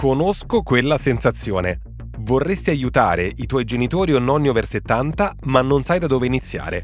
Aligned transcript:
Conosco 0.00 0.62
quella 0.62 0.96
sensazione. 0.96 1.82
Vorresti 2.20 2.70
aiutare 2.70 3.30
i 3.36 3.44
tuoi 3.44 3.64
genitori 3.64 4.14
o 4.14 4.18
nonni 4.18 4.48
over 4.48 4.64
70, 4.64 5.34
ma 5.42 5.60
non 5.60 5.82
sai 5.82 5.98
da 5.98 6.06
dove 6.06 6.24
iniziare. 6.24 6.82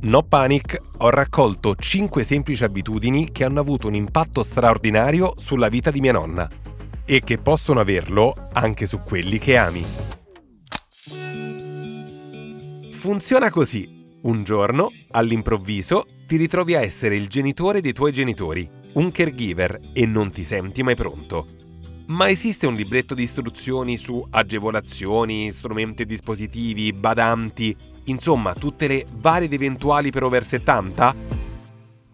No 0.00 0.24
panic, 0.24 0.76
ho 0.98 1.10
raccolto 1.10 1.76
5 1.76 2.24
semplici 2.24 2.64
abitudini 2.64 3.30
che 3.30 3.44
hanno 3.44 3.60
avuto 3.60 3.86
un 3.86 3.94
impatto 3.94 4.42
straordinario 4.42 5.34
sulla 5.36 5.68
vita 5.68 5.92
di 5.92 6.00
mia 6.00 6.10
nonna 6.10 6.50
e 7.04 7.20
che 7.20 7.38
possono 7.38 7.78
averlo 7.78 8.34
anche 8.54 8.86
su 8.86 9.00
quelli 9.04 9.38
che 9.38 9.56
ami. 9.56 9.86
Funziona 12.90 13.48
così. 13.48 14.18
Un 14.22 14.42
giorno, 14.42 14.90
all'improvviso, 15.12 16.04
ti 16.26 16.34
ritrovi 16.34 16.74
a 16.74 16.80
essere 16.80 17.14
il 17.14 17.28
genitore 17.28 17.80
dei 17.80 17.92
tuoi 17.92 18.12
genitori, 18.12 18.68
un 18.94 19.12
caregiver 19.12 19.78
e 19.92 20.04
non 20.04 20.32
ti 20.32 20.42
senti 20.42 20.82
mai 20.82 20.96
pronto. 20.96 21.65
Ma 22.08 22.30
esiste 22.30 22.68
un 22.68 22.76
libretto 22.76 23.14
di 23.14 23.24
istruzioni 23.24 23.96
su 23.96 24.24
agevolazioni, 24.30 25.50
strumenti 25.50 26.02
e 26.02 26.06
dispositivi, 26.06 26.92
badanti, 26.92 27.76
insomma 28.04 28.54
tutte 28.54 28.86
le 28.86 29.06
varie 29.10 29.46
ed 29.46 29.52
eventuali 29.52 30.10
per 30.10 30.22
over 30.22 30.44
70? 30.44 31.14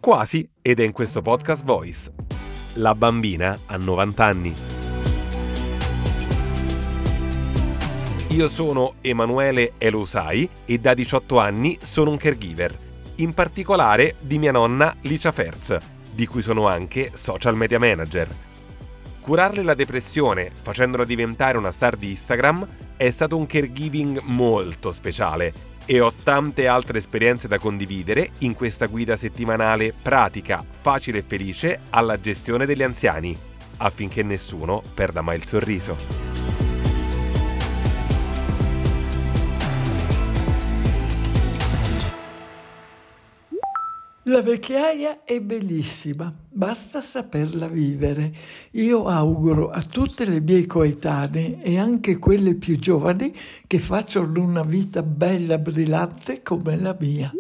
Quasi, 0.00 0.48
ed 0.62 0.80
è 0.80 0.84
in 0.84 0.92
questo 0.92 1.20
podcast 1.20 1.64
Voice. 1.64 2.10
La 2.74 2.94
bambina 2.94 3.58
ha 3.66 3.76
90 3.76 4.24
anni. 4.24 4.54
Io 8.28 8.48
sono 8.48 8.94
Emanuele 9.02 9.72
Elosai 9.76 10.48
e 10.64 10.78
da 10.78 10.94
18 10.94 11.38
anni 11.38 11.76
sono 11.82 12.08
un 12.08 12.16
caregiver, 12.16 12.74
in 13.16 13.34
particolare 13.34 14.14
di 14.20 14.38
mia 14.38 14.52
nonna 14.52 14.96
Licia 15.02 15.32
Ferz, 15.32 15.76
di 16.14 16.26
cui 16.26 16.40
sono 16.40 16.66
anche 16.66 17.10
social 17.12 17.56
media 17.56 17.78
manager. 17.78 18.51
Curarle 19.22 19.62
la 19.62 19.74
depressione 19.74 20.50
facendola 20.52 21.04
diventare 21.04 21.56
una 21.56 21.70
star 21.70 21.94
di 21.94 22.10
Instagram 22.10 22.66
è 22.96 23.08
stato 23.10 23.36
un 23.36 23.46
caregiving 23.46 24.20
molto 24.24 24.90
speciale 24.90 25.52
e 25.86 26.00
ho 26.00 26.12
tante 26.24 26.66
altre 26.66 26.98
esperienze 26.98 27.46
da 27.46 27.58
condividere 27.58 28.30
in 28.40 28.54
questa 28.54 28.86
guida 28.86 29.14
settimanale 29.14 29.94
pratica, 30.02 30.64
facile 30.68 31.18
e 31.18 31.24
felice 31.24 31.78
alla 31.90 32.18
gestione 32.18 32.66
degli 32.66 32.82
anziani, 32.82 33.36
affinché 33.76 34.24
nessuno 34.24 34.82
perda 34.92 35.22
mai 35.22 35.36
il 35.36 35.44
sorriso. 35.44 36.31
La 44.26 44.40
vecchiaia 44.40 45.24
è 45.24 45.40
bellissima, 45.40 46.32
basta 46.48 47.00
saperla 47.00 47.66
vivere. 47.66 48.32
Io 48.72 49.06
auguro 49.06 49.68
a 49.68 49.82
tutte 49.82 50.24
le 50.24 50.40
mie 50.40 50.64
coetanee 50.64 51.60
e 51.60 51.76
anche 51.76 52.18
quelle 52.18 52.54
più 52.54 52.78
giovani 52.78 53.34
che 53.66 53.80
facciano 53.80 54.40
una 54.40 54.62
vita 54.62 55.02
bella, 55.02 55.58
brillante 55.58 56.40
come 56.40 56.76
la 56.76 56.96
mia. 57.00 57.32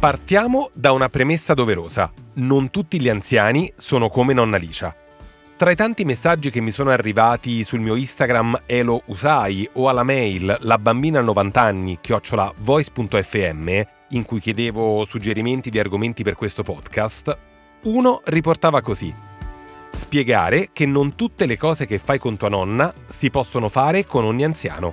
Partiamo 0.00 0.70
da 0.72 0.90
una 0.90 1.08
premessa 1.08 1.54
doverosa. 1.54 2.12
Non 2.34 2.70
tutti 2.70 3.00
gli 3.00 3.08
anziani 3.08 3.72
sono 3.76 4.08
come 4.08 4.32
nonna 4.32 4.56
Licia. 4.56 5.01
Tra 5.56 5.70
i 5.70 5.76
tanti 5.76 6.04
messaggi 6.04 6.50
che 6.50 6.60
mi 6.60 6.72
sono 6.72 6.90
arrivati 6.90 7.62
sul 7.62 7.78
mio 7.80 7.94
Instagram 7.94 8.62
Elo 8.66 9.02
Usai 9.06 9.68
o 9.74 9.88
alla 9.88 10.02
mail 10.02 10.56
la 10.60 10.78
bambina 10.78 11.20
a 11.20 11.22
90 11.22 11.60
anni 11.60 11.98
chiocciola 12.00 12.52
voice.fm 12.58 13.82
in 14.10 14.24
cui 14.24 14.40
chiedevo 14.40 15.04
suggerimenti 15.04 15.70
di 15.70 15.78
argomenti 15.78 16.22
per 16.22 16.34
questo 16.34 16.62
podcast, 16.62 17.36
uno 17.82 18.20
riportava 18.24 18.80
così. 18.80 19.14
Spiegare 19.90 20.70
che 20.72 20.86
non 20.86 21.14
tutte 21.14 21.46
le 21.46 21.56
cose 21.56 21.86
che 21.86 21.98
fai 21.98 22.18
con 22.18 22.36
tua 22.36 22.48
nonna 22.48 22.92
si 23.06 23.30
possono 23.30 23.68
fare 23.68 24.04
con 24.04 24.24
ogni 24.24 24.44
anziano. 24.44 24.92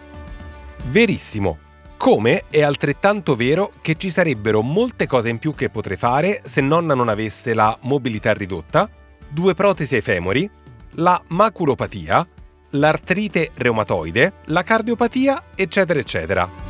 Verissimo. 0.88 1.58
Come 1.98 2.44
è 2.50 2.62
altrettanto 2.62 3.36
vero 3.36 3.74
che 3.82 3.96
ci 3.96 4.10
sarebbero 4.10 4.62
molte 4.62 5.06
cose 5.06 5.30
in 5.30 5.38
più 5.38 5.54
che 5.54 5.70
potrei 5.70 5.98
fare 5.98 6.42
se 6.46 6.62
nonna 6.62 6.94
non 6.94 7.10
avesse 7.10 7.54
la 7.54 7.78
mobilità 7.82 8.34
ridotta, 8.34 8.90
due 9.30 9.54
protesi 9.54 9.96
ai 9.96 10.02
femori, 10.02 10.50
la 10.94 11.22
maculopatia, 11.28 12.28
l'artrite 12.72 13.52
reumatoide, 13.56 14.34
la 14.46 14.64
cardiopatia, 14.64 15.44
eccetera, 15.56 16.00
eccetera. 16.00 16.68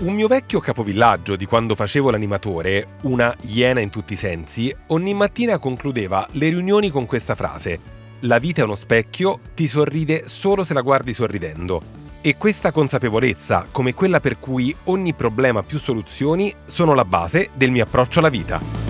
Un 0.00 0.14
mio 0.14 0.28
vecchio 0.28 0.60
capovillaggio 0.60 1.36
di 1.36 1.44
quando 1.44 1.74
facevo 1.74 2.10
l'animatore, 2.10 2.96
una 3.02 3.36
iena 3.42 3.80
in 3.80 3.90
tutti 3.90 4.14
i 4.14 4.16
sensi, 4.16 4.74
ogni 4.88 5.12
mattina 5.12 5.58
concludeva 5.58 6.26
le 6.32 6.48
riunioni 6.48 6.88
con 6.88 7.04
questa 7.04 7.34
frase: 7.34 7.78
La 8.20 8.38
vita 8.38 8.62
è 8.62 8.64
uno 8.64 8.76
specchio, 8.76 9.40
ti 9.54 9.68
sorride 9.68 10.26
solo 10.26 10.64
se 10.64 10.72
la 10.72 10.80
guardi 10.80 11.12
sorridendo. 11.12 11.82
E 12.22 12.36
questa 12.36 12.72
consapevolezza, 12.72 13.66
come 13.70 13.92
quella 13.92 14.20
per 14.20 14.38
cui 14.38 14.74
ogni 14.84 15.12
problema 15.12 15.60
ha 15.60 15.64
più 15.64 15.78
soluzioni, 15.78 16.52
sono 16.64 16.94
la 16.94 17.04
base 17.04 17.50
del 17.54 17.70
mio 17.70 17.84
approccio 17.84 18.20
alla 18.20 18.28
vita. 18.30 18.89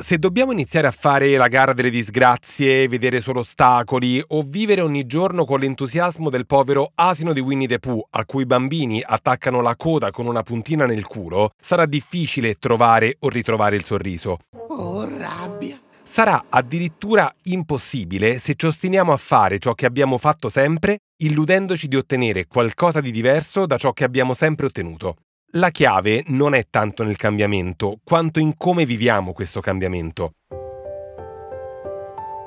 Se 0.00 0.16
dobbiamo 0.16 0.52
iniziare 0.52 0.86
a 0.86 0.92
fare 0.92 1.36
la 1.36 1.48
gara 1.48 1.72
delle 1.72 1.90
disgrazie, 1.90 2.86
vedere 2.86 3.18
solo 3.18 3.40
ostacoli 3.40 4.22
o 4.28 4.42
vivere 4.42 4.80
ogni 4.80 5.06
giorno 5.06 5.44
con 5.44 5.58
l'entusiasmo 5.58 6.30
del 6.30 6.46
povero 6.46 6.92
asino 6.94 7.32
di 7.32 7.40
Winnie 7.40 7.66
the 7.66 7.80
Pooh 7.80 8.06
a 8.10 8.24
cui 8.24 8.42
i 8.42 8.46
bambini 8.46 9.02
attaccano 9.04 9.60
la 9.60 9.74
coda 9.74 10.12
con 10.12 10.26
una 10.26 10.44
puntina 10.44 10.86
nel 10.86 11.04
culo, 11.04 11.50
sarà 11.60 11.84
difficile 11.84 12.54
trovare 12.60 13.16
o 13.18 13.28
ritrovare 13.28 13.74
il 13.74 13.84
sorriso. 13.84 14.38
Oh, 14.68 15.04
rabbia! 15.04 15.80
Sarà 16.00 16.44
addirittura 16.48 17.34
impossibile 17.46 18.38
se 18.38 18.54
ci 18.54 18.66
ostiniamo 18.66 19.12
a 19.12 19.16
fare 19.16 19.58
ciò 19.58 19.74
che 19.74 19.84
abbiamo 19.84 20.16
fatto 20.16 20.48
sempre, 20.48 20.98
illudendoci 21.22 21.88
di 21.88 21.96
ottenere 21.96 22.46
qualcosa 22.46 23.00
di 23.00 23.10
diverso 23.10 23.66
da 23.66 23.76
ciò 23.76 23.92
che 23.92 24.04
abbiamo 24.04 24.34
sempre 24.34 24.66
ottenuto. 24.66 25.16
La 25.52 25.70
chiave 25.70 26.24
non 26.26 26.52
è 26.54 26.66
tanto 26.68 27.02
nel 27.04 27.16
cambiamento, 27.16 28.00
quanto 28.04 28.38
in 28.38 28.54
come 28.58 28.84
viviamo 28.84 29.32
questo 29.32 29.60
cambiamento. 29.60 30.32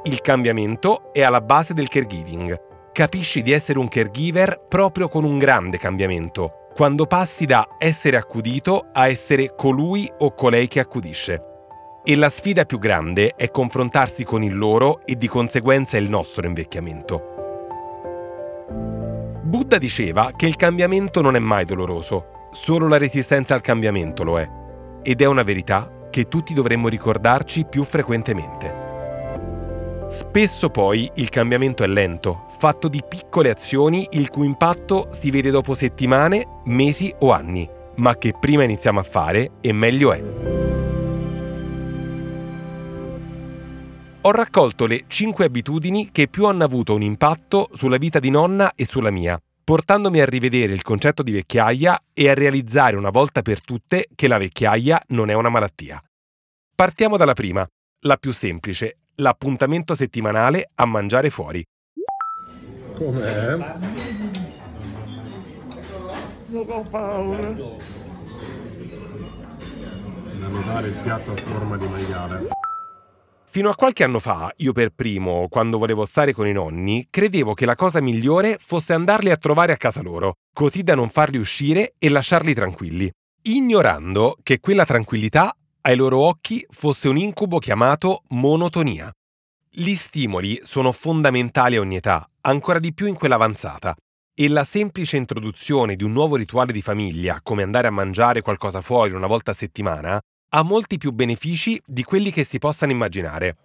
Il 0.03 0.21
cambiamento 0.21 1.11
è 1.11 1.23
alla 1.23 1.41
base 1.41 1.73
del 1.73 1.87
caregiving. 1.87 2.55
Capisci 2.91 3.41
di 3.41 3.53
essere 3.53 3.79
un 3.79 3.87
caregiver 3.87 4.67
proprio 4.67 5.09
con 5.09 5.23
un 5.23 5.39
grande 5.39 5.79
cambiamento, 5.79 6.67
quando 6.75 7.07
passi 7.07 7.47
da 7.47 7.69
essere 7.79 8.17
accudito 8.17 8.89
a 8.93 9.07
essere 9.07 9.55
colui 9.55 10.07
o 10.19 10.35
colei 10.35 10.67
che 10.67 10.79
accudisce. 10.79 11.43
E 12.03 12.15
la 12.15 12.29
sfida 12.29 12.65
più 12.65 12.77
grande 12.77 13.33
è 13.35 13.49
confrontarsi 13.49 14.23
con 14.23 14.43
il 14.43 14.55
loro 14.55 15.03
e 15.05 15.15
di 15.15 15.27
conseguenza 15.27 15.97
il 15.97 16.07
nostro 16.07 16.45
invecchiamento. 16.45 17.29
Buddha 19.41 19.79
diceva 19.79 20.33
che 20.35 20.45
il 20.45 20.55
cambiamento 20.55 21.21
non 21.21 21.35
è 21.35 21.39
mai 21.39 21.65
doloroso, 21.65 22.40
Solo 22.51 22.89
la 22.89 22.97
resistenza 22.97 23.53
al 23.53 23.61
cambiamento 23.61 24.23
lo 24.23 24.37
è. 24.37 24.49
Ed 25.01 25.21
è 25.21 25.25
una 25.25 25.43
verità 25.43 25.89
che 26.09 26.27
tutti 26.27 26.53
dovremmo 26.53 26.89
ricordarci 26.89 27.65
più 27.65 27.85
frequentemente. 27.85 28.89
Spesso 30.09 30.69
poi 30.69 31.09
il 31.15 31.29
cambiamento 31.29 31.85
è 31.85 31.87
lento, 31.87 32.47
fatto 32.49 32.89
di 32.89 33.01
piccole 33.07 33.49
azioni 33.49 34.05
il 34.11 34.29
cui 34.29 34.45
impatto 34.45 35.07
si 35.11 35.31
vede 35.31 35.49
dopo 35.49 35.73
settimane, 35.73 36.61
mesi 36.65 37.13
o 37.19 37.31
anni, 37.31 37.67
ma 37.95 38.17
che 38.17 38.33
prima 38.37 38.63
iniziamo 38.63 38.99
a 38.99 39.03
fare 39.03 39.51
e 39.61 39.71
meglio 39.71 40.11
è. 40.11 40.23
Ho 44.23 44.31
raccolto 44.31 44.85
le 44.85 45.05
5 45.07 45.45
abitudini 45.45 46.09
che 46.11 46.27
più 46.27 46.45
hanno 46.45 46.65
avuto 46.65 46.93
un 46.93 47.01
impatto 47.01 47.69
sulla 47.71 47.97
vita 47.97 48.19
di 48.19 48.29
nonna 48.29 48.73
e 48.75 48.85
sulla 48.85 49.09
mia, 49.09 49.41
portandomi 49.63 50.19
a 50.19 50.25
rivedere 50.25 50.73
il 50.73 50.81
concetto 50.81 51.23
di 51.23 51.31
vecchiaia 51.31 52.01
e 52.13 52.29
a 52.29 52.33
realizzare 52.33 52.95
una 52.95 53.09
volta 53.09 53.41
per 53.41 53.61
tutte 53.61 54.07
che 54.15 54.27
la 54.27 54.37
vecchiaia 54.37 55.01
non 55.09 55.29
è 55.29 55.33
una 55.33 55.49
malattia. 55.49 56.01
Partiamo 56.75 57.17
dalla 57.17 57.33
prima, 57.33 57.67
la 58.01 58.17
più 58.17 58.31
semplice, 58.33 58.97
l'appuntamento 59.15 59.95
settimanale 59.95 60.69
a 60.75 60.85
mangiare 60.85 61.29
fuori. 61.29 61.63
Com'è? 62.95 63.55
Non 66.47 66.65
ho 66.67 66.81
paura. 66.89 67.51
Da 70.39 70.47
notare 70.47 70.87
il 70.87 70.95
piatto 71.03 71.31
a 71.31 71.35
forma 71.35 71.77
di 71.77 71.87
maiale. 71.87 72.47
Fino 73.51 73.69
a 73.69 73.75
qualche 73.75 74.05
anno 74.05 74.19
fa, 74.19 74.49
io 74.59 74.71
per 74.71 74.91
primo, 74.95 75.49
quando 75.49 75.77
volevo 75.77 76.05
stare 76.05 76.31
con 76.31 76.47
i 76.47 76.53
nonni, 76.53 77.07
credevo 77.09 77.53
che 77.53 77.65
la 77.65 77.75
cosa 77.75 77.99
migliore 77.99 78.57
fosse 78.57 78.93
andarli 78.93 79.29
a 79.29 79.35
trovare 79.35 79.73
a 79.73 79.77
casa 79.77 80.01
loro, 80.01 80.35
così 80.53 80.83
da 80.83 80.95
non 80.95 81.09
farli 81.09 81.37
uscire 81.37 81.95
e 81.99 82.07
lasciarli 82.07 82.53
tranquilli, 82.53 83.11
ignorando 83.41 84.37
che 84.41 84.61
quella 84.61 84.85
tranquillità 84.85 85.53
ai 85.81 85.97
loro 85.97 86.19
occhi 86.19 86.65
fosse 86.69 87.09
un 87.09 87.17
incubo 87.17 87.59
chiamato 87.59 88.21
monotonia. 88.29 89.11
Gli 89.69 89.95
stimoli 89.95 90.61
sono 90.63 90.93
fondamentali 90.93 91.75
a 91.75 91.81
ogni 91.81 91.97
età, 91.97 92.25
ancora 92.43 92.79
di 92.79 92.93
più 92.93 93.07
in 93.07 93.15
quella 93.15 93.35
avanzata, 93.35 93.93
e 94.33 94.47
la 94.47 94.63
semplice 94.63 95.17
introduzione 95.17 95.97
di 95.97 96.05
un 96.05 96.13
nuovo 96.13 96.37
rituale 96.37 96.71
di 96.71 96.81
famiglia, 96.81 97.41
come 97.43 97.63
andare 97.63 97.87
a 97.87 97.91
mangiare 97.91 98.41
qualcosa 98.41 98.79
fuori 98.79 99.11
una 99.11 99.27
volta 99.27 99.51
a 99.51 99.55
settimana, 99.55 100.21
ha 100.53 100.63
molti 100.63 100.97
più 100.97 101.11
benefici 101.11 101.81
di 101.85 102.03
quelli 102.03 102.31
che 102.31 102.43
si 102.43 102.59
possano 102.59 102.91
immaginare. 102.91 103.55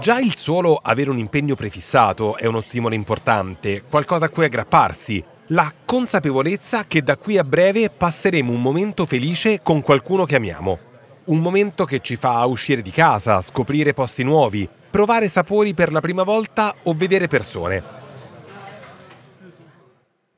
Già 0.00 0.18
il 0.18 0.34
solo 0.34 0.76
avere 0.76 1.10
un 1.10 1.18
impegno 1.18 1.54
prefissato 1.54 2.36
è 2.36 2.46
uno 2.46 2.60
stimolo 2.60 2.94
importante, 2.94 3.82
qualcosa 3.82 4.26
a 4.26 4.28
cui 4.28 4.44
aggrapparsi, 4.44 5.22
la 5.48 5.72
consapevolezza 5.84 6.84
che 6.86 7.02
da 7.02 7.16
qui 7.16 7.38
a 7.38 7.44
breve 7.44 7.90
passeremo 7.90 8.52
un 8.52 8.60
momento 8.60 9.04
felice 9.04 9.60
con 9.62 9.82
qualcuno 9.82 10.24
che 10.24 10.36
amiamo. 10.36 10.78
Un 11.24 11.40
momento 11.40 11.84
che 11.84 12.00
ci 12.00 12.16
fa 12.16 12.44
uscire 12.46 12.82
di 12.82 12.90
casa, 12.90 13.40
scoprire 13.40 13.94
posti 13.94 14.22
nuovi, 14.22 14.68
provare 14.90 15.28
sapori 15.28 15.74
per 15.74 15.92
la 15.92 16.00
prima 16.00 16.24
volta 16.24 16.74
o 16.82 16.94
vedere 16.94 17.26
persone. 17.26 17.99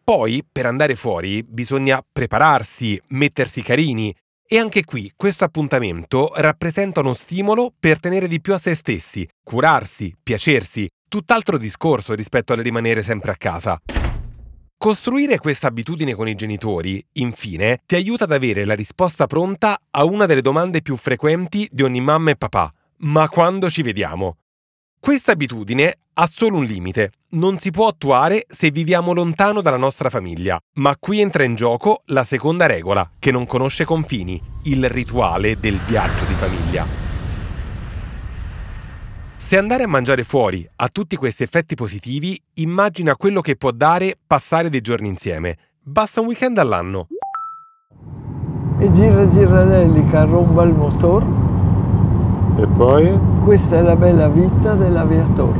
Poi, 0.04 0.44
per 0.50 0.66
andare 0.66 0.96
fuori, 0.96 1.44
bisogna 1.44 2.04
prepararsi, 2.12 3.00
mettersi 3.08 3.62
carini. 3.62 4.14
E 4.44 4.58
anche 4.58 4.84
qui 4.84 5.12
questo 5.16 5.44
appuntamento 5.44 6.32
rappresenta 6.34 7.00
uno 7.00 7.14
stimolo 7.14 7.72
per 7.78 8.00
tenere 8.00 8.26
di 8.26 8.40
più 8.40 8.52
a 8.52 8.58
se 8.58 8.74
stessi, 8.74 9.26
curarsi, 9.42 10.14
piacersi, 10.20 10.88
tutt'altro 11.08 11.56
discorso 11.56 12.14
rispetto 12.14 12.52
al 12.52 12.58
rimanere 12.58 13.02
sempre 13.02 13.30
a 13.30 13.36
casa. 13.36 13.80
Costruire 14.76 15.38
questa 15.38 15.68
abitudine 15.68 16.14
con 16.14 16.26
i 16.26 16.34
genitori, 16.34 17.02
infine, 17.12 17.82
ti 17.86 17.94
aiuta 17.94 18.24
ad 18.24 18.32
avere 18.32 18.64
la 18.64 18.74
risposta 18.74 19.26
pronta 19.26 19.78
a 19.88 20.04
una 20.04 20.26
delle 20.26 20.42
domande 20.42 20.82
più 20.82 20.96
frequenti 20.96 21.68
di 21.70 21.82
ogni 21.82 22.00
mamma 22.00 22.32
e 22.32 22.36
papà. 22.36 22.72
Ma 23.04 23.28
quando 23.28 23.70
ci 23.70 23.82
vediamo? 23.82 24.38
Questa 25.04 25.32
abitudine 25.32 25.96
ha 26.14 26.28
solo 26.30 26.58
un 26.58 26.64
limite. 26.64 27.10
Non 27.30 27.58
si 27.58 27.72
può 27.72 27.88
attuare 27.88 28.44
se 28.48 28.70
viviamo 28.70 29.12
lontano 29.12 29.60
dalla 29.60 29.76
nostra 29.76 30.10
famiglia. 30.10 30.60
Ma 30.74 30.94
qui 30.96 31.18
entra 31.18 31.42
in 31.42 31.56
gioco 31.56 32.02
la 32.06 32.22
seconda 32.22 32.66
regola, 32.66 33.10
che 33.18 33.32
non 33.32 33.44
conosce 33.44 33.84
confini, 33.84 34.40
il 34.66 34.88
rituale 34.88 35.58
del 35.58 35.80
viaggio 35.88 36.24
di 36.26 36.34
famiglia. 36.34 36.86
Se 39.36 39.58
andare 39.58 39.82
a 39.82 39.88
mangiare 39.88 40.22
fuori 40.22 40.64
ha 40.76 40.88
tutti 40.88 41.16
questi 41.16 41.42
effetti 41.42 41.74
positivi, 41.74 42.40
immagina 42.54 43.16
quello 43.16 43.40
che 43.40 43.56
può 43.56 43.72
dare 43.72 44.16
passare 44.24 44.70
dei 44.70 44.82
giorni 44.82 45.08
insieme. 45.08 45.56
Basta 45.82 46.20
un 46.20 46.28
weekend 46.28 46.58
all'anno. 46.58 47.08
E 48.78 48.92
gira 48.92 49.28
girarelli 49.28 50.06
che 50.08 50.16
arromba 50.16 50.62
il 50.62 50.72
motore. 50.72 51.41
E 52.62 52.66
poi? 52.76 53.18
Questa 53.42 53.76
è 53.76 53.82
la 53.82 53.96
bella 53.96 54.28
vita 54.28 54.74
dell'aviatore. 54.74 55.58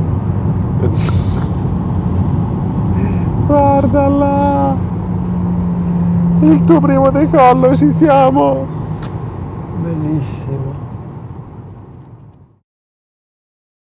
Guarda 3.45 4.07
là! 4.07 4.73
Il 6.39 6.63
tuo 6.63 6.79
primo 6.79 7.11
decollo, 7.11 7.75
ci 7.75 7.91
siamo! 7.91 8.65
Bellissimo. 9.81 10.72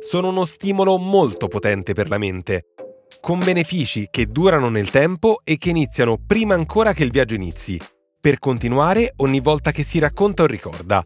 sono 0.00 0.28
uno 0.28 0.44
stimolo 0.44 0.98
molto 0.98 1.48
potente 1.48 1.92
per 1.92 2.08
la 2.08 2.18
mente, 2.18 2.66
con 3.20 3.38
benefici 3.38 4.08
che 4.10 4.26
durano 4.26 4.68
nel 4.68 4.90
tempo 4.90 5.40
e 5.44 5.56
che 5.58 5.70
iniziano 5.70 6.18
prima 6.24 6.54
ancora 6.54 6.92
che 6.92 7.04
il 7.04 7.10
viaggio 7.10 7.34
inizi, 7.34 7.80
per 8.20 8.38
continuare 8.38 9.12
ogni 9.16 9.40
volta 9.40 9.72
che 9.72 9.82
si 9.82 9.98
racconta 9.98 10.42
o 10.42 10.46
ricorda. 10.46 11.04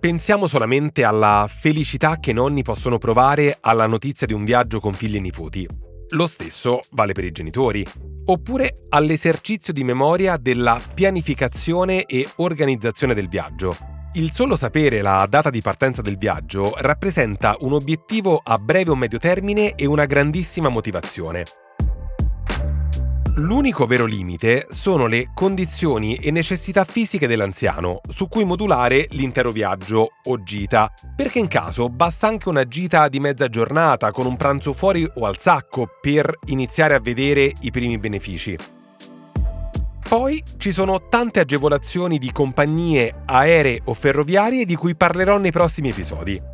Pensiamo 0.00 0.48
solamente 0.48 1.04
alla 1.04 1.48
felicità 1.48 2.18
che 2.18 2.32
i 2.32 2.34
nonni 2.34 2.62
possono 2.62 2.98
provare 2.98 3.58
alla 3.60 3.86
notizia 3.86 4.26
di 4.26 4.32
un 4.32 4.44
viaggio 4.44 4.80
con 4.80 4.94
figli 4.94 5.16
e 5.16 5.20
nipoti. 5.20 5.91
Lo 6.12 6.26
stesso 6.26 6.80
vale 6.90 7.12
per 7.12 7.24
i 7.24 7.32
genitori, 7.32 7.86
oppure 8.26 8.84
all'esercizio 8.90 9.72
di 9.72 9.82
memoria 9.82 10.36
della 10.36 10.78
pianificazione 10.92 12.04
e 12.04 12.28
organizzazione 12.36 13.14
del 13.14 13.28
viaggio. 13.28 13.74
Il 14.14 14.30
solo 14.32 14.56
sapere 14.56 15.00
la 15.00 15.26
data 15.26 15.48
di 15.48 15.62
partenza 15.62 16.02
del 16.02 16.18
viaggio 16.18 16.74
rappresenta 16.76 17.56
un 17.60 17.72
obiettivo 17.72 18.42
a 18.44 18.58
breve 18.58 18.90
o 18.90 18.94
medio 18.94 19.18
termine 19.18 19.74
e 19.74 19.86
una 19.86 20.04
grandissima 20.04 20.68
motivazione. 20.68 21.44
L'unico 23.36 23.86
vero 23.86 24.04
limite 24.04 24.66
sono 24.68 25.06
le 25.06 25.30
condizioni 25.32 26.16
e 26.16 26.30
necessità 26.30 26.84
fisiche 26.84 27.26
dell'anziano, 27.26 28.02
su 28.06 28.28
cui 28.28 28.44
modulare 28.44 29.06
l'intero 29.12 29.50
viaggio 29.50 30.10
o 30.22 30.42
gita, 30.42 30.92
perché 31.16 31.38
in 31.38 31.48
caso 31.48 31.88
basta 31.88 32.26
anche 32.26 32.50
una 32.50 32.68
gita 32.68 33.08
di 33.08 33.20
mezza 33.20 33.48
giornata 33.48 34.10
con 34.10 34.26
un 34.26 34.36
pranzo 34.36 34.74
fuori 34.74 35.10
o 35.14 35.24
al 35.24 35.38
sacco 35.38 35.88
per 35.98 36.40
iniziare 36.48 36.92
a 36.92 37.00
vedere 37.00 37.50
i 37.60 37.70
primi 37.70 37.96
benefici. 37.96 38.54
Poi 40.06 40.42
ci 40.58 40.70
sono 40.70 41.08
tante 41.08 41.40
agevolazioni 41.40 42.18
di 42.18 42.30
compagnie 42.32 43.22
aeree 43.24 43.80
o 43.86 43.94
ferroviarie 43.94 44.66
di 44.66 44.76
cui 44.76 44.94
parlerò 44.94 45.38
nei 45.38 45.52
prossimi 45.52 45.88
episodi. 45.88 46.51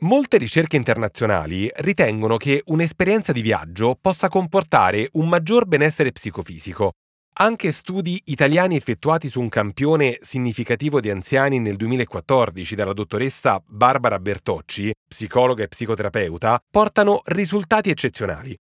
Molte 0.00 0.38
ricerche 0.38 0.76
internazionali 0.76 1.68
ritengono 1.78 2.36
che 2.36 2.62
un'esperienza 2.66 3.32
di 3.32 3.42
viaggio 3.42 3.98
possa 4.00 4.28
comportare 4.28 5.08
un 5.14 5.28
maggior 5.28 5.66
benessere 5.66 6.12
psicofisico. 6.12 6.92
Anche 7.40 7.72
studi 7.72 8.22
italiani 8.26 8.76
effettuati 8.76 9.28
su 9.28 9.40
un 9.40 9.48
campione 9.48 10.18
significativo 10.20 11.00
di 11.00 11.10
anziani 11.10 11.58
nel 11.58 11.74
2014 11.74 12.76
dalla 12.76 12.92
dottoressa 12.92 13.60
Barbara 13.66 14.20
Bertocci, 14.20 14.92
psicologa 15.08 15.64
e 15.64 15.68
psicoterapeuta, 15.68 16.60
portano 16.70 17.20
risultati 17.24 17.90
eccezionali. 17.90 18.56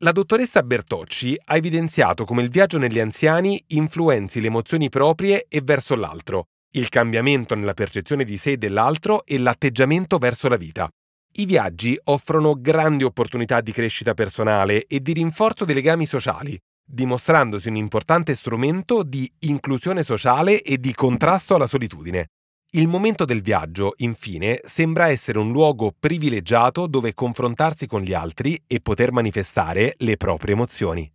La 0.00 0.12
dottoressa 0.12 0.62
Bertocci 0.62 1.40
ha 1.42 1.56
evidenziato 1.56 2.26
come 2.26 2.42
il 2.42 2.50
viaggio 2.50 2.76
negli 2.76 3.00
anziani 3.00 3.62
influenzi 3.68 4.42
le 4.42 4.48
emozioni 4.48 4.90
proprie 4.90 5.46
e 5.48 5.62
verso 5.64 5.94
l'altro, 5.94 6.48
il 6.72 6.88
cambiamento 6.88 7.54
nella 7.54 7.74
percezione 7.74 8.24
di 8.24 8.36
sé 8.36 8.52
e 8.52 8.56
dell'altro 8.56 9.24
e 9.26 9.38
l'atteggiamento 9.38 10.18
verso 10.18 10.48
la 10.48 10.56
vita. 10.56 10.88
I 11.34 11.46
viaggi 11.46 11.98
offrono 12.04 12.54
grandi 12.60 13.04
opportunità 13.04 13.60
di 13.60 13.72
crescita 13.72 14.14
personale 14.14 14.86
e 14.86 15.00
di 15.00 15.12
rinforzo 15.12 15.64
dei 15.64 15.74
legami 15.74 16.06
sociali, 16.06 16.58
dimostrandosi 16.84 17.68
un 17.68 17.76
importante 17.76 18.34
strumento 18.34 19.02
di 19.02 19.30
inclusione 19.40 20.02
sociale 20.02 20.62
e 20.62 20.78
di 20.78 20.92
contrasto 20.94 21.54
alla 21.54 21.66
solitudine. 21.66 22.28
Il 22.74 22.88
momento 22.88 23.26
del 23.26 23.42
viaggio, 23.42 23.92
infine, 23.98 24.60
sembra 24.64 25.08
essere 25.08 25.38
un 25.38 25.52
luogo 25.52 25.92
privilegiato 25.98 26.86
dove 26.86 27.12
confrontarsi 27.12 27.86
con 27.86 28.00
gli 28.00 28.14
altri 28.14 28.62
e 28.66 28.80
poter 28.80 29.12
manifestare 29.12 29.94
le 29.98 30.16
proprie 30.16 30.54
emozioni. 30.54 31.10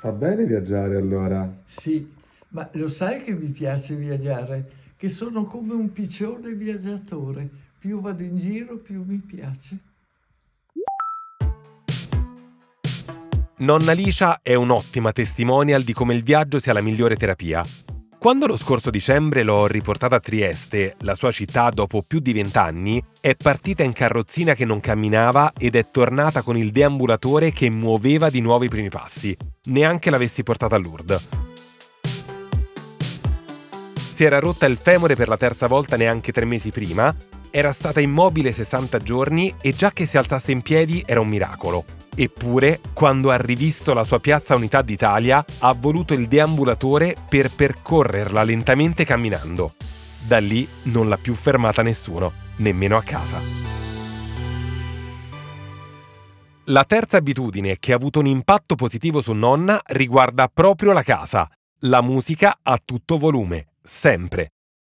Fa 0.00 0.12
bene 0.12 0.44
viaggiare 0.44 0.96
allora? 0.96 1.50
Sì, 1.64 2.12
ma 2.48 2.68
lo 2.72 2.88
sai 2.88 3.22
che 3.22 3.32
mi 3.32 3.48
piace 3.48 3.94
viaggiare? 3.94 4.80
Che 5.02 5.08
sono 5.08 5.46
come 5.46 5.74
un 5.74 5.90
piccione 5.90 6.52
viaggiatore. 6.52 7.50
Più 7.76 8.00
vado 8.00 8.22
in 8.22 8.38
giro, 8.38 8.78
più 8.78 9.02
mi 9.04 9.16
piace. 9.18 9.76
Nonna 13.56 13.90
Licia 13.94 14.38
è 14.42 14.54
un'ottima 14.54 15.10
testimonial 15.10 15.82
di 15.82 15.92
come 15.92 16.14
il 16.14 16.22
viaggio 16.22 16.60
sia 16.60 16.72
la 16.72 16.82
migliore 16.82 17.16
terapia. 17.16 17.64
Quando 18.16 18.46
lo 18.46 18.56
scorso 18.56 18.90
dicembre 18.90 19.42
l'ho 19.42 19.66
riportata 19.66 20.14
a 20.14 20.20
Trieste, 20.20 20.94
la 21.00 21.16
sua 21.16 21.32
città 21.32 21.70
dopo 21.70 22.04
più 22.06 22.20
di 22.20 22.32
vent'anni, 22.32 23.02
è 23.20 23.34
partita 23.34 23.82
in 23.82 23.92
carrozzina 23.92 24.54
che 24.54 24.64
non 24.64 24.78
camminava 24.78 25.52
ed 25.58 25.74
è 25.74 25.84
tornata 25.90 26.42
con 26.42 26.56
il 26.56 26.70
deambulatore 26.70 27.50
che 27.50 27.68
muoveva 27.70 28.30
di 28.30 28.40
nuovo 28.40 28.62
i 28.62 28.68
primi 28.68 28.88
passi. 28.88 29.36
Neanche 29.64 30.10
l'avessi 30.10 30.44
portata 30.44 30.76
a 30.76 30.78
Lourdes. 30.78 31.28
Si 34.12 34.24
era 34.24 34.40
rotta 34.40 34.66
il 34.66 34.76
femore 34.76 35.16
per 35.16 35.26
la 35.26 35.38
terza 35.38 35.66
volta 35.66 35.96
neanche 35.96 36.32
tre 36.32 36.44
mesi 36.44 36.70
prima, 36.70 37.14
era 37.50 37.72
stata 37.72 37.98
immobile 37.98 38.52
60 38.52 38.98
giorni 38.98 39.54
e 39.62 39.72
già 39.72 39.90
che 39.90 40.04
si 40.04 40.18
alzasse 40.18 40.52
in 40.52 40.60
piedi 40.60 41.02
era 41.06 41.20
un 41.20 41.28
miracolo. 41.28 41.82
Eppure, 42.14 42.80
quando 42.92 43.30
ha 43.30 43.36
rivisto 43.36 43.94
la 43.94 44.04
sua 44.04 44.20
piazza 44.20 44.54
Unità 44.54 44.82
d'Italia, 44.82 45.42
ha 45.60 45.72
voluto 45.72 46.12
il 46.12 46.28
deambulatore 46.28 47.16
per 47.26 47.50
percorrerla 47.50 48.42
lentamente 48.42 49.06
camminando. 49.06 49.72
Da 50.20 50.38
lì 50.38 50.68
non 50.84 51.08
l'ha 51.08 51.16
più 51.16 51.34
fermata 51.34 51.80
nessuno, 51.80 52.32
nemmeno 52.56 52.98
a 52.98 53.02
casa. 53.02 53.40
La 56.66 56.84
terza 56.84 57.16
abitudine 57.16 57.78
che 57.78 57.92
ha 57.92 57.96
avuto 57.96 58.20
un 58.20 58.26
impatto 58.26 58.74
positivo 58.74 59.22
su 59.22 59.32
nonna 59.32 59.80
riguarda 59.86 60.48
proprio 60.52 60.92
la 60.92 61.02
casa. 61.02 61.50
La 61.86 62.02
musica 62.02 62.58
a 62.62 62.80
tutto 62.82 63.18
volume, 63.18 63.71
sempre. 63.82 64.50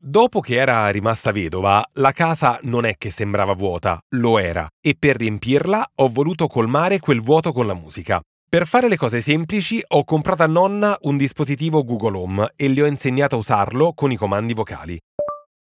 Dopo 0.04 0.40
che 0.40 0.56
era 0.56 0.88
rimasta 0.88 1.30
vedova, 1.30 1.84
la 1.94 2.10
casa 2.10 2.58
non 2.62 2.84
è 2.84 2.96
che 2.98 3.10
sembrava 3.10 3.54
vuota, 3.54 4.00
lo 4.16 4.38
era, 4.38 4.66
e 4.80 4.96
per 4.98 5.16
riempirla 5.16 5.92
ho 5.94 6.08
voluto 6.08 6.48
colmare 6.48 6.98
quel 6.98 7.20
vuoto 7.20 7.52
con 7.52 7.66
la 7.66 7.74
musica. 7.74 8.20
Per 8.48 8.66
fare 8.66 8.88
le 8.88 8.96
cose 8.96 9.20
semplici 9.20 9.82
ho 9.86 10.04
comprato 10.04 10.42
a 10.42 10.46
nonna 10.46 10.98
un 11.02 11.16
dispositivo 11.16 11.84
Google 11.84 12.18
Home 12.18 12.52
e 12.56 12.68
le 12.68 12.82
ho 12.82 12.86
insegnato 12.86 13.36
a 13.36 13.38
usarlo 13.38 13.92
con 13.94 14.10
i 14.10 14.16
comandi 14.16 14.54
vocali. 14.54 14.98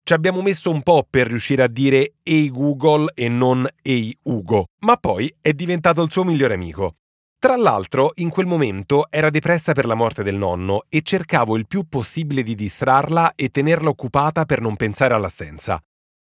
Ci 0.03 0.13
abbiamo 0.15 0.43
messo 0.43 0.71
un 0.71 0.83
po' 0.83 1.05
per 1.09 1.27
riuscire 1.27 1.63
a 1.63 1.69
dire 1.69 2.15
Ehi 2.23 2.51
Google 2.51 3.13
e 3.15 3.29
non 3.29 3.69
Ehi 3.83 4.17
Ugo, 4.23 4.67
ma 4.81 4.97
poi 4.97 5.33
è 5.41 5.53
diventato 5.53 6.03
il 6.03 6.11
suo 6.11 6.25
migliore 6.25 6.55
amico. 6.55 6.95
Tra 7.41 7.57
l'altro, 7.57 8.11
in 8.17 8.29
quel 8.29 8.45
momento 8.45 9.07
era 9.09 9.31
depressa 9.31 9.73
per 9.73 9.87
la 9.87 9.95
morte 9.95 10.23
del 10.23 10.37
nonno 10.37 10.85
e 10.91 11.01
cercavo 11.01 11.57
il 11.57 11.67
più 11.67 11.89
possibile 11.89 12.43
di 12.43 12.55
distrarla 12.55 13.33
e 13.35 13.49
tenerla 13.49 13.89
occupata 13.89 14.45
per 14.45 14.61
non 14.61 14.77
pensare 14.77 15.15
all'assenza. 15.15 15.81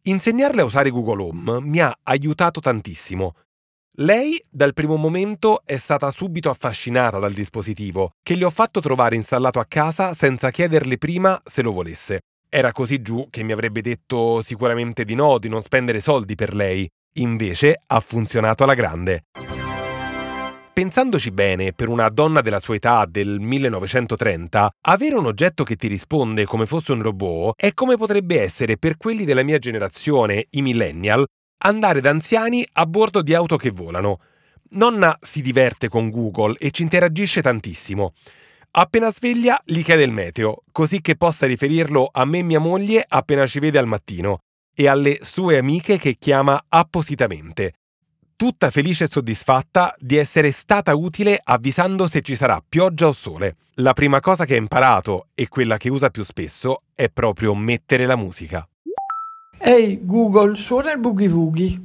Insegnarle 0.03 0.61
a 0.61 0.65
usare 0.65 0.91
Google 0.91 1.23
Home 1.23 1.61
mi 1.61 1.79
ha 1.79 1.97
aiutato 2.03 2.59
tantissimo. 2.59 3.33
Lei, 3.97 4.39
dal 4.47 4.73
primo 4.73 4.97
momento, 4.97 5.63
è 5.65 5.77
stata 5.77 6.11
subito 6.11 6.51
affascinata 6.51 7.17
dal 7.17 7.33
dispositivo, 7.33 8.11
che 8.21 8.35
le 8.35 8.45
ho 8.45 8.51
fatto 8.51 8.79
trovare 8.79 9.15
installato 9.15 9.59
a 9.59 9.65
casa 9.67 10.13
senza 10.13 10.51
chiederle 10.51 10.99
prima 10.99 11.41
se 11.43 11.63
lo 11.63 11.71
volesse. 11.71 12.19
Era 12.47 12.71
così 12.71 13.01
giù 13.01 13.25
che 13.31 13.41
mi 13.41 13.51
avrebbe 13.51 13.81
detto 13.81 14.43
sicuramente 14.43 15.05
di 15.05 15.15
no, 15.15 15.39
di 15.39 15.49
non 15.49 15.63
spendere 15.63 16.01
soldi 16.01 16.35
per 16.35 16.53
lei. 16.53 16.87
Invece 17.13 17.81
ha 17.87 17.99
funzionato 17.99 18.63
alla 18.63 18.75
grande. 18.75 19.23
Pensandoci 20.79 21.31
bene, 21.31 21.73
per 21.73 21.89
una 21.89 22.07
donna 22.07 22.39
della 22.39 22.61
sua 22.61 22.75
età 22.75 23.05
del 23.05 23.41
1930, 23.41 24.75
avere 24.83 25.15
un 25.15 25.25
oggetto 25.25 25.65
che 25.65 25.75
ti 25.75 25.89
risponde 25.89 26.45
come 26.45 26.65
fosse 26.65 26.93
un 26.93 27.01
robot 27.01 27.55
è 27.57 27.73
come 27.73 27.97
potrebbe 27.97 28.39
essere 28.39 28.77
per 28.77 28.95
quelli 28.95 29.25
della 29.25 29.43
mia 29.43 29.59
generazione, 29.59 30.45
i 30.51 30.61
millennial, 30.61 31.25
andare 31.63 31.99
da 31.99 32.11
anziani 32.11 32.65
a 32.71 32.85
bordo 32.85 33.21
di 33.21 33.33
auto 33.33 33.57
che 33.57 33.71
volano. 33.71 34.21
Nonna 34.69 35.17
si 35.19 35.41
diverte 35.41 35.89
con 35.89 36.09
Google 36.09 36.55
e 36.57 36.71
ci 36.71 36.83
interagisce 36.83 37.41
tantissimo. 37.41 38.13
Appena 38.71 39.11
sveglia 39.11 39.61
gli 39.65 39.83
chiede 39.83 40.03
il 40.03 40.11
meteo, 40.11 40.63
così 40.71 41.01
che 41.01 41.17
possa 41.17 41.45
riferirlo 41.45 42.07
a 42.09 42.23
me 42.23 42.37
e 42.37 42.43
mia 42.43 42.59
moglie 42.59 43.03
appena 43.05 43.45
ci 43.45 43.59
vede 43.59 43.79
al 43.79 43.85
mattino, 43.85 44.37
e 44.73 44.87
alle 44.87 45.17
sue 45.23 45.57
amiche 45.57 45.97
che 45.97 46.15
chiama 46.17 46.57
appositamente 46.69 47.73
tutta 48.39 48.71
felice 48.71 49.03
e 49.03 49.07
soddisfatta 49.09 49.93
di 49.99 50.15
essere 50.15 50.51
stata 50.51 50.95
utile 50.95 51.37
avvisando 51.43 52.07
se 52.07 52.21
ci 52.21 52.37
sarà 52.37 52.63
pioggia 52.65 53.07
o 53.07 53.11
sole. 53.11 53.57
La 53.79 53.91
prima 53.91 54.21
cosa 54.21 54.45
che 54.45 54.53
ha 54.53 54.57
imparato 54.57 55.27
e 55.35 55.49
quella 55.49 55.75
che 55.75 55.89
usa 55.89 56.09
più 56.09 56.23
spesso 56.23 56.83
è 56.95 57.09
proprio 57.09 57.53
mettere 57.53 58.05
la 58.05 58.15
musica. 58.15 58.65
Ehi 59.57 59.83
hey 59.83 60.05
Google, 60.05 60.55
suona 60.55 60.93
il 60.93 60.99
boogie 60.99 61.27
woogie. 61.27 61.81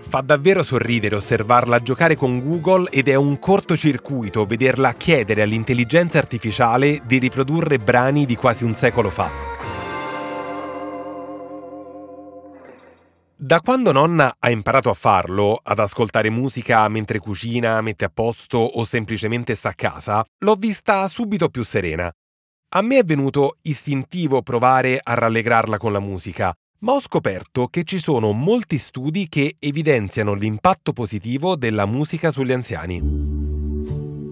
Fa 0.00 0.20
davvero 0.20 0.64
sorridere 0.64 1.14
osservarla 1.14 1.80
giocare 1.80 2.16
con 2.16 2.40
Google 2.40 2.90
ed 2.90 3.06
è 3.06 3.14
un 3.14 3.38
cortocircuito 3.38 4.46
vederla 4.46 4.94
chiedere 4.94 5.42
all'intelligenza 5.42 6.18
artificiale 6.18 7.02
di 7.06 7.18
riprodurre 7.18 7.78
brani 7.78 8.26
di 8.26 8.34
quasi 8.34 8.64
un 8.64 8.74
secolo 8.74 9.10
fa. 9.10 9.55
Da 13.46 13.60
quando 13.60 13.92
nonna 13.92 14.38
ha 14.40 14.50
imparato 14.50 14.90
a 14.90 14.94
farlo, 14.94 15.60
ad 15.62 15.78
ascoltare 15.78 16.30
musica 16.30 16.88
mentre 16.88 17.20
cucina, 17.20 17.80
mette 17.80 18.04
a 18.04 18.10
posto 18.12 18.58
o 18.58 18.82
semplicemente 18.82 19.54
sta 19.54 19.68
a 19.68 19.74
casa, 19.74 20.24
l'ho 20.38 20.56
vista 20.56 21.06
subito 21.06 21.48
più 21.48 21.62
serena. 21.64 22.10
A 22.70 22.82
me 22.82 22.98
è 22.98 23.04
venuto 23.04 23.58
istintivo 23.62 24.42
provare 24.42 24.98
a 25.00 25.14
rallegrarla 25.14 25.78
con 25.78 25.92
la 25.92 26.00
musica, 26.00 26.52
ma 26.80 26.94
ho 26.94 27.00
scoperto 27.00 27.68
che 27.68 27.84
ci 27.84 28.00
sono 28.00 28.32
molti 28.32 28.78
studi 28.78 29.28
che 29.28 29.54
evidenziano 29.60 30.34
l'impatto 30.34 30.92
positivo 30.92 31.54
della 31.54 31.86
musica 31.86 32.32
sugli 32.32 32.50
anziani. 32.50 33.00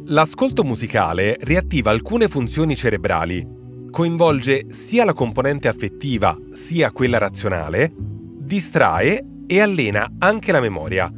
L'ascolto 0.07 0.65
musicale 0.65 1.37
riattiva 1.39 1.93
alcune 1.93 2.27
funzioni 2.27 2.75
cerebrali, 2.75 3.47
coinvolge 3.93 4.73
sia 4.73 5.05
la 5.05 5.13
componente 5.13 5.69
affettiva 5.69 6.37
sia 6.51 6.91
quella 6.91 7.19
razionale, 7.19 8.14
distrae 8.55 9.21
e 9.49 9.61
allena 9.61 10.09
anche 10.19 10.53
la 10.53 10.61
memoria. 10.61 11.11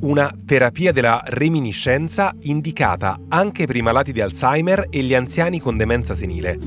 Una 0.00 0.34
terapia 0.46 0.92
della 0.92 1.20
reminiscenza 1.26 2.34
indicata 2.40 3.20
anche 3.28 3.66
per 3.66 3.76
i 3.76 3.82
malati 3.82 4.12
di 4.12 4.22
Alzheimer 4.22 4.86
e 4.88 5.02
gli 5.02 5.12
anziani 5.14 5.60
con 5.60 5.76
demenza 5.76 6.14
senile. 6.14 6.58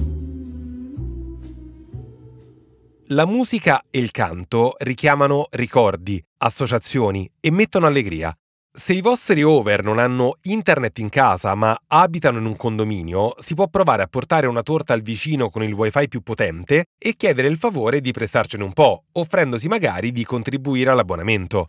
La 3.08 3.26
musica 3.26 3.82
e 3.90 3.98
il 3.98 4.12
canto 4.12 4.76
richiamano 4.78 5.48
ricordi, 5.50 6.24
associazioni 6.38 7.28
e 7.40 7.50
mettono 7.50 7.88
allegria. 7.88 8.32
Se 8.80 8.94
i 8.94 9.02
vostri 9.02 9.42
over 9.42 9.84
non 9.84 9.98
hanno 9.98 10.38
internet 10.44 11.00
in 11.00 11.10
casa 11.10 11.56
ma 11.56 11.76
abitano 11.88 12.38
in 12.38 12.46
un 12.46 12.56
condominio, 12.56 13.34
si 13.40 13.56
può 13.56 13.68
provare 13.70 14.04
a 14.04 14.08
portare 14.08 14.46
una 14.46 14.62
torta 14.62 14.94
al 14.94 15.02
vicino 15.02 15.50
con 15.50 15.64
il 15.64 15.74
wifi 15.74 16.08
più 16.08 16.22
potente 16.22 16.86
e 17.00 17.16
chiedere 17.16 17.48
il 17.48 17.58
favore 17.58 18.02
di 18.02 18.12
prestarcene 18.12 18.64
un 18.64 18.74
po', 18.74 19.06
offrendosi 19.14 19.68
magari 19.68 20.12
di 20.12 20.24
contribuire 20.24 20.92
all'abbonamento. 20.92 21.66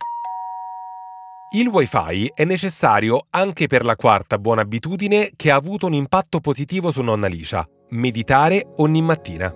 Il 1.55 1.67
wifi 1.69 2.31
è 2.31 2.45
necessario 2.45 3.25
anche 3.31 3.65
per 3.65 3.85
la 3.85 3.95
quarta 3.95 4.37
buona 4.37 4.61
abitudine 4.61 5.31
che 5.35 5.49
ha 5.49 5.55
avuto 5.55 5.87
un 5.87 5.93
impatto 5.93 6.39
positivo 6.39 6.91
su 6.91 7.01
nonna 7.01 7.25
Licia, 7.25 7.67
meditare 7.89 8.73
ogni 8.75 9.01
mattina. 9.01 9.51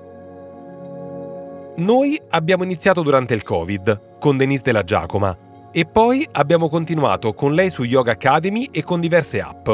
Noi 1.76 2.20
abbiamo 2.32 2.64
iniziato 2.64 3.04
durante 3.04 3.36
il 3.36 3.44
Covid, 3.44 4.18
con 4.18 4.38
Denise 4.38 4.64
della 4.64 4.84
Giacoma, 4.84 5.52
e 5.76 5.86
poi 5.86 6.26
abbiamo 6.34 6.70
continuato 6.70 7.34
con 7.34 7.54
lei 7.54 7.72
su 7.72 7.84
Yoga 7.84 8.12
Academy 8.12 8.70
e 8.72 8.84
con 8.84 9.00
diverse 9.00 9.42
app. 9.42 9.68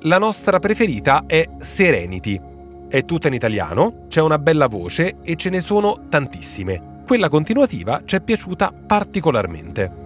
La 0.00 0.18
nostra 0.18 0.58
preferita 0.58 1.24
è 1.26 1.48
Serenity. 1.58 2.40
È 2.88 3.04
tutta 3.04 3.28
in 3.28 3.34
italiano, 3.34 4.06
c'è 4.08 4.20
una 4.20 4.38
bella 4.38 4.66
voce 4.66 5.18
e 5.22 5.36
ce 5.36 5.50
ne 5.50 5.60
sono 5.60 6.08
tantissime. 6.08 7.02
Quella 7.06 7.28
continuativa 7.28 8.02
ci 8.04 8.16
è 8.16 8.20
piaciuta 8.20 8.72
particolarmente. 8.72 10.02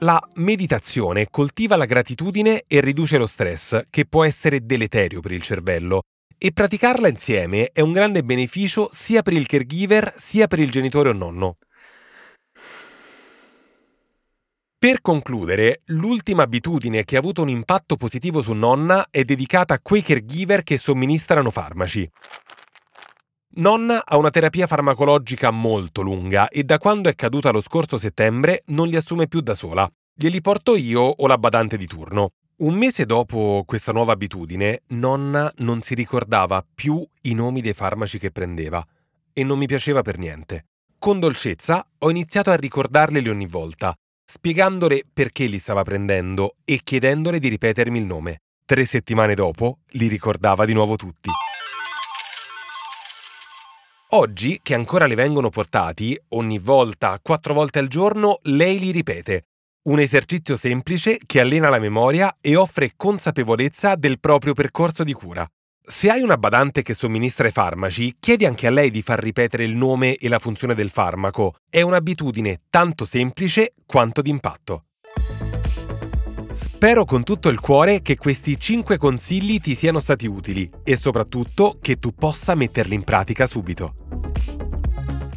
La 0.00 0.20
meditazione 0.36 1.28
coltiva 1.30 1.76
la 1.76 1.84
gratitudine 1.84 2.64
e 2.66 2.80
riduce 2.80 3.18
lo 3.18 3.26
stress, 3.26 3.82
che 3.88 4.04
può 4.06 4.24
essere 4.24 4.64
deleterio 4.64 5.20
per 5.20 5.30
il 5.30 5.42
cervello, 5.42 6.00
e 6.36 6.52
praticarla 6.52 7.06
insieme 7.06 7.70
è 7.72 7.82
un 7.82 7.92
grande 7.92 8.22
beneficio 8.24 8.88
sia 8.90 9.22
per 9.22 9.34
il 9.34 9.46
caregiver 9.46 10.14
sia 10.16 10.48
per 10.48 10.58
il 10.58 10.70
genitore 10.70 11.10
o 11.10 11.12
nonno. 11.12 11.56
Per 14.82 15.02
concludere, 15.02 15.82
l'ultima 15.88 16.44
abitudine 16.44 17.04
che 17.04 17.16
ha 17.16 17.18
avuto 17.18 17.42
un 17.42 17.50
impatto 17.50 17.96
positivo 17.96 18.40
su 18.40 18.54
nonna 18.54 19.08
è 19.10 19.24
dedicata 19.24 19.74
a 19.74 19.78
quei 19.78 20.00
caregiver 20.00 20.62
che 20.62 20.78
somministrano 20.78 21.50
farmaci. 21.50 22.10
Nonna 23.56 24.06
ha 24.06 24.16
una 24.16 24.30
terapia 24.30 24.66
farmacologica 24.66 25.50
molto 25.50 26.00
lunga 26.00 26.48
e 26.48 26.64
da 26.64 26.78
quando 26.78 27.10
è 27.10 27.14
caduta 27.14 27.50
lo 27.50 27.60
scorso 27.60 27.98
settembre 27.98 28.62
non 28.68 28.88
li 28.88 28.96
assume 28.96 29.28
più 29.28 29.40
da 29.40 29.52
sola. 29.52 29.86
Glieli 30.14 30.40
porto 30.40 30.74
io 30.76 31.02
o 31.02 31.26
la 31.26 31.36
badante 31.36 31.76
di 31.76 31.86
turno. 31.86 32.30
Un 32.60 32.72
mese 32.72 33.04
dopo 33.04 33.64
questa 33.66 33.92
nuova 33.92 34.12
abitudine, 34.12 34.84
nonna 34.92 35.52
non 35.58 35.82
si 35.82 35.94
ricordava 35.94 36.64
più 36.74 37.06
i 37.24 37.34
nomi 37.34 37.60
dei 37.60 37.74
farmaci 37.74 38.18
che 38.18 38.30
prendeva 38.30 38.82
e 39.30 39.44
non 39.44 39.58
mi 39.58 39.66
piaceva 39.66 40.00
per 40.00 40.16
niente. 40.16 40.68
Con 40.98 41.20
dolcezza 41.20 41.86
ho 41.98 42.08
iniziato 42.08 42.50
a 42.50 42.56
ricordarglieli 42.56 43.28
ogni 43.28 43.46
volta 43.46 43.94
spiegandole 44.30 45.02
perché 45.12 45.46
li 45.46 45.58
stava 45.58 45.82
prendendo 45.82 46.54
e 46.64 46.82
chiedendole 46.84 47.40
di 47.40 47.48
ripetermi 47.48 47.98
il 47.98 48.04
nome. 48.04 48.42
Tre 48.64 48.84
settimane 48.84 49.34
dopo 49.34 49.78
li 49.94 50.06
ricordava 50.06 50.64
di 50.64 50.72
nuovo 50.72 50.94
tutti. 50.94 51.30
Oggi, 54.10 54.60
che 54.62 54.74
ancora 54.74 55.06
le 55.06 55.16
vengono 55.16 55.50
portati, 55.50 56.16
ogni 56.28 56.58
volta, 56.58 57.18
quattro 57.20 57.54
volte 57.54 57.80
al 57.80 57.88
giorno, 57.88 58.38
lei 58.42 58.78
li 58.78 58.92
ripete. 58.92 59.46
Un 59.88 59.98
esercizio 59.98 60.56
semplice 60.56 61.18
che 61.26 61.40
allena 61.40 61.68
la 61.68 61.80
memoria 61.80 62.36
e 62.40 62.54
offre 62.54 62.92
consapevolezza 62.96 63.96
del 63.96 64.20
proprio 64.20 64.52
percorso 64.52 65.02
di 65.02 65.12
cura. 65.12 65.44
Se 65.90 66.08
hai 66.08 66.22
una 66.22 66.36
badante 66.36 66.82
che 66.82 66.94
somministra 66.94 67.48
i 67.48 67.50
farmaci, 67.50 68.14
chiedi 68.20 68.46
anche 68.46 68.68
a 68.68 68.70
lei 68.70 68.92
di 68.92 69.02
far 69.02 69.18
ripetere 69.18 69.64
il 69.64 69.74
nome 69.74 70.14
e 70.14 70.28
la 70.28 70.38
funzione 70.38 70.76
del 70.76 70.88
farmaco. 70.88 71.56
È 71.68 71.82
un'abitudine 71.82 72.60
tanto 72.70 73.04
semplice 73.04 73.74
quanto 73.86 74.22
d'impatto. 74.22 74.84
Spero 76.52 77.04
con 77.04 77.24
tutto 77.24 77.48
il 77.48 77.58
cuore 77.58 78.02
che 78.02 78.16
questi 78.16 78.58
5 78.58 78.98
consigli 78.98 79.60
ti 79.60 79.74
siano 79.74 79.98
stati 79.98 80.28
utili 80.28 80.70
e 80.84 80.94
soprattutto 80.94 81.76
che 81.80 81.98
tu 81.98 82.14
possa 82.14 82.54
metterli 82.54 82.94
in 82.94 83.02
pratica 83.02 83.48
subito. 83.48 83.96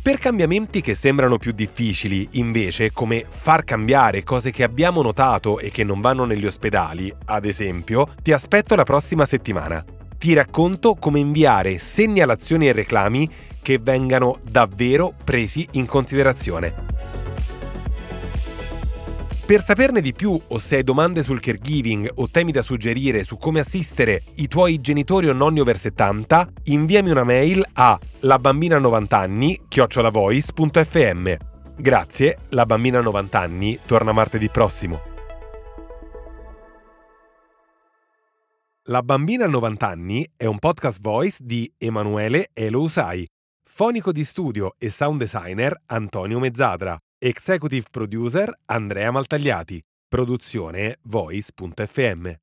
Per 0.04 0.18
cambiamenti 0.20 0.82
che 0.82 0.94
sembrano 0.94 1.38
più 1.38 1.52
difficili, 1.52 2.28
invece, 2.34 2.92
come 2.92 3.26
far 3.28 3.64
cambiare 3.64 4.24
cose 4.24 4.52
che 4.52 4.62
abbiamo 4.62 5.02
notato 5.02 5.58
e 5.60 5.72
che 5.72 5.84
non 5.84 6.00
vanno 6.00 6.26
negli 6.26 6.46
ospedali, 6.46 7.12
ad 7.26 7.46
esempio, 7.46 8.14
ti 8.22 8.32
aspetto 8.34 8.76
la 8.76 8.84
prossima 8.84 9.26
settimana. 9.26 9.84
Ti 10.24 10.34
racconto 10.34 10.96
come 10.96 11.20
inviare 11.20 11.80
segnalazioni 11.80 12.70
e 12.70 12.72
reclami 12.72 13.30
che 13.62 13.78
vengano 13.78 14.40
davvero 14.42 15.14
presi 15.22 15.68
in 15.72 15.86
considerazione. 15.86 16.74
Per 19.46 19.62
saperne 19.62 20.00
di 20.00 20.14
più 20.14 20.40
o 20.48 20.58
se 20.60 20.78
hai 20.78 20.84
domande 20.86 21.24
sul 21.24 21.42
caregiving 21.42 22.10
o 22.16 22.30
temi 22.30 22.54
da 22.54 22.62
suggerire 22.62 23.26
su 23.26 23.36
come 23.36 23.60
assistere 23.60 24.24
i 24.36 24.48
tuoi 24.48 24.80
genitori 24.80 25.28
o 25.28 25.34
nonni 25.34 25.60
over 25.60 25.78
70, 25.78 26.48
inviami 26.64 27.10
una 27.10 27.26
mail 27.26 27.62
a 27.74 28.00
labambina90anni 28.22 29.58
chiocciolavoice.fm. 29.68 31.34
Grazie, 31.76 32.38
la 32.52 32.66
bambina 32.66 33.02
90 33.02 33.40
anni 33.40 33.78
torna 33.86 34.14
martedì 34.14 34.48
prossimo. 34.48 35.13
La 38.88 39.02
bambina 39.02 39.48
90 39.48 39.88
anni 39.88 40.30
è 40.36 40.44
un 40.44 40.60
podcast 40.60 41.00
voice 41.00 41.38
di 41.40 41.72
Emanuele 41.78 42.50
Elousai, 42.52 43.26
fonico 43.64 44.12
di 44.12 44.26
studio 44.26 44.76
e 44.78 44.90
sound 44.90 45.20
designer 45.20 45.84
Antonio 45.86 46.38
Mezzadra. 46.38 46.98
Executive 47.18 47.86
Producer 47.90 48.54
Andrea 48.66 49.10
Maltagliati. 49.10 49.82
Produzione 50.06 50.98
voice.fm. 51.04 52.34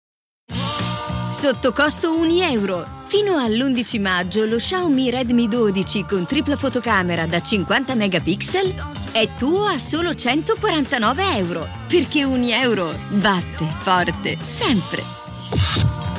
Sotto 1.30 1.72
costo 1.72 2.18
1 2.18 2.42
euro. 2.44 2.86
Fino 3.04 3.36
all'11 3.36 4.00
maggio 4.00 4.46
lo 4.46 4.56
Xiaomi 4.56 5.10
Redmi 5.10 5.46
12 5.46 6.06
con 6.06 6.24
tripla 6.24 6.56
fotocamera 6.56 7.26
da 7.26 7.42
50 7.42 7.94
megapixel 7.94 9.12
è 9.12 9.28
tuo 9.36 9.66
a 9.66 9.76
solo 9.76 10.14
149 10.14 11.36
euro. 11.36 11.68
Perché 11.86 12.24
1 12.24 12.46
euro 12.46 12.94
batte 13.10 13.66
forte 13.80 14.36
sempre. 14.36 16.09